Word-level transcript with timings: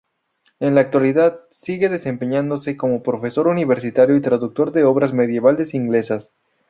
En 0.59 0.73
la 0.73 0.81
actualidad, 0.81 1.41
sigue 1.51 1.87
desempeñándose 1.87 2.75
como 2.75 3.03
profesor 3.03 3.47
universitario 3.47 4.15
y 4.15 4.21
traductor 4.21 4.71
de 4.71 4.83
obras 4.83 5.13
medievales 5.13 5.75
inglesas. 5.75 6.33